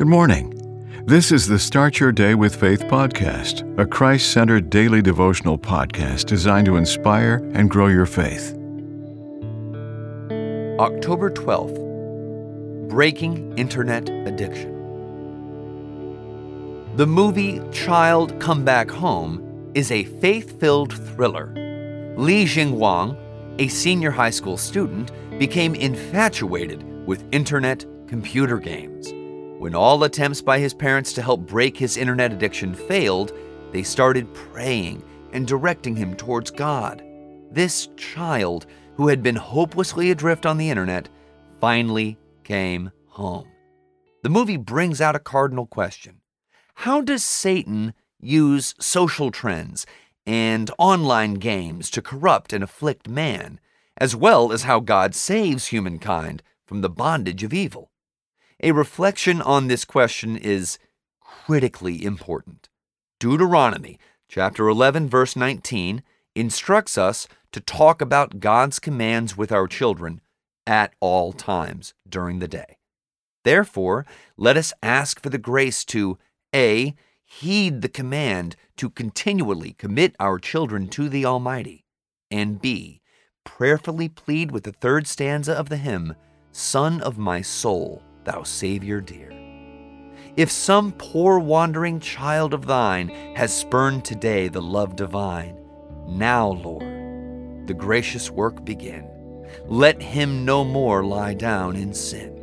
Good 0.00 0.08
morning. 0.08 1.04
This 1.04 1.30
is 1.30 1.46
the 1.46 1.58
Start 1.58 2.00
Your 2.00 2.10
Day 2.10 2.34
with 2.34 2.56
Faith 2.56 2.84
podcast, 2.84 3.78
a 3.78 3.84
Christ 3.84 4.32
centered 4.32 4.70
daily 4.70 5.02
devotional 5.02 5.58
podcast 5.58 6.24
designed 6.24 6.64
to 6.68 6.78
inspire 6.78 7.46
and 7.52 7.68
grow 7.68 7.88
your 7.88 8.06
faith. 8.06 8.54
October 10.80 11.30
12th 11.30 12.88
Breaking 12.88 13.52
Internet 13.58 14.08
Addiction. 14.08 14.72
The 16.96 17.06
movie 17.06 17.60
Child 17.70 18.40
Come 18.40 18.64
Back 18.64 18.90
Home 18.90 19.70
is 19.74 19.92
a 19.92 20.04
faith 20.04 20.58
filled 20.58 20.94
thriller. 20.94 21.52
Li 22.16 22.46
Jingwang, 22.46 23.18
a 23.58 23.68
senior 23.68 24.12
high 24.12 24.30
school 24.30 24.56
student, 24.56 25.12
became 25.38 25.74
infatuated 25.74 27.06
with 27.06 27.22
internet 27.32 27.84
computer 28.06 28.56
games. 28.56 29.12
When 29.60 29.74
all 29.74 30.04
attempts 30.04 30.40
by 30.40 30.58
his 30.58 30.72
parents 30.72 31.12
to 31.12 31.22
help 31.22 31.42
break 31.42 31.76
his 31.76 31.98
internet 31.98 32.32
addiction 32.32 32.72
failed, 32.74 33.34
they 33.72 33.82
started 33.82 34.32
praying 34.32 35.04
and 35.34 35.46
directing 35.46 35.94
him 35.94 36.16
towards 36.16 36.50
God. 36.50 37.02
This 37.50 37.90
child, 37.94 38.64
who 38.94 39.08
had 39.08 39.22
been 39.22 39.36
hopelessly 39.36 40.10
adrift 40.10 40.46
on 40.46 40.56
the 40.56 40.70
internet, 40.70 41.10
finally 41.60 42.16
came 42.42 42.90
home. 43.08 43.48
The 44.22 44.30
movie 44.30 44.56
brings 44.56 44.98
out 44.98 45.14
a 45.14 45.18
cardinal 45.18 45.66
question 45.66 46.22
How 46.76 47.02
does 47.02 47.22
Satan 47.22 47.92
use 48.18 48.74
social 48.80 49.30
trends 49.30 49.84
and 50.24 50.70
online 50.78 51.34
games 51.34 51.90
to 51.90 52.00
corrupt 52.00 52.54
and 52.54 52.64
afflict 52.64 53.10
man, 53.10 53.60
as 53.98 54.16
well 54.16 54.52
as 54.52 54.62
how 54.62 54.80
God 54.80 55.14
saves 55.14 55.66
humankind 55.66 56.42
from 56.64 56.80
the 56.80 56.88
bondage 56.88 57.42
of 57.42 57.52
evil? 57.52 57.90
A 58.62 58.72
reflection 58.72 59.40
on 59.40 59.68
this 59.68 59.86
question 59.86 60.36
is 60.36 60.78
critically 61.20 62.04
important. 62.04 62.68
Deuteronomy 63.18 63.98
chapter 64.28 64.68
11 64.68 65.08
verse 65.08 65.34
19 65.34 66.02
instructs 66.34 66.98
us 66.98 67.26
to 67.52 67.60
talk 67.60 68.02
about 68.02 68.38
God's 68.38 68.78
commands 68.78 69.34
with 69.34 69.50
our 69.50 69.66
children 69.66 70.20
at 70.66 70.94
all 71.00 71.32
times 71.32 71.94
during 72.06 72.38
the 72.38 72.48
day. 72.48 72.76
Therefore, 73.44 74.04
let 74.36 74.58
us 74.58 74.74
ask 74.82 75.22
for 75.22 75.30
the 75.30 75.38
grace 75.38 75.82
to 75.86 76.18
A. 76.54 76.94
Heed 77.24 77.80
the 77.80 77.88
command 77.88 78.56
to 78.76 78.90
continually 78.90 79.72
commit 79.72 80.14
our 80.20 80.38
children 80.38 80.88
to 80.88 81.08
the 81.08 81.24
Almighty, 81.24 81.86
and 82.30 82.60
B. 82.60 83.00
Prayerfully 83.44 84.08
plead 84.08 84.50
with 84.50 84.64
the 84.64 84.72
third 84.72 85.06
stanza 85.06 85.54
of 85.54 85.70
the 85.70 85.78
hymn, 85.78 86.14
Sun 86.52 87.00
of 87.00 87.16
my 87.16 87.40
soul, 87.40 88.02
thou 88.24 88.42
Savior 88.42 89.00
dear. 89.00 89.30
If 90.36 90.50
some 90.50 90.92
poor 90.92 91.38
wandering 91.38 92.00
child 92.00 92.54
of 92.54 92.66
thine 92.66 93.08
has 93.34 93.54
spurned 93.54 94.04
today 94.04 94.48
the 94.48 94.62
love 94.62 94.96
divine, 94.96 95.56
now, 96.06 96.48
Lord, 96.48 97.66
the 97.66 97.74
gracious 97.74 98.30
work 98.30 98.64
begin. 98.64 99.06
Let 99.66 100.02
him 100.02 100.44
no 100.44 100.64
more 100.64 101.04
lie 101.04 101.34
down 101.34 101.76
in 101.76 101.94
sin. 101.94 102.36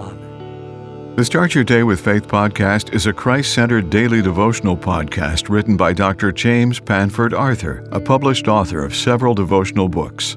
Amen. 0.00 1.14
The 1.16 1.24
Start 1.24 1.54
Your 1.54 1.64
Day 1.64 1.82
with 1.82 2.00
Faith 2.00 2.26
podcast 2.26 2.92
is 2.92 3.06
a 3.06 3.12
Christ 3.12 3.54
centered 3.54 3.88
daily 3.88 4.20
devotional 4.20 4.76
podcast 4.76 5.48
written 5.48 5.76
by 5.76 5.92
Dr. 5.92 6.32
James 6.32 6.80
Panford 6.80 7.32
Arthur, 7.32 7.86
a 7.92 8.00
published 8.00 8.48
author 8.48 8.84
of 8.84 8.96
several 8.96 9.34
devotional 9.34 9.88
books. 9.88 10.36